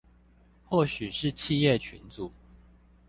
[0.65, 2.31] 或許是企業群組